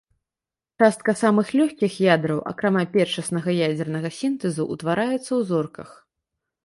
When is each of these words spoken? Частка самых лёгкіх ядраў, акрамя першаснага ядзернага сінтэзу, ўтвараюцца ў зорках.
Частка 0.83 1.13
самых 1.23 1.51
лёгкіх 1.59 1.97
ядраў, 2.15 2.39
акрамя 2.53 2.85
першаснага 2.95 3.49
ядзернага 3.67 4.09
сінтэзу, 4.21 4.63
ўтвараюцца 4.73 5.21
ў 5.21 5.41
зорках. 5.51 5.89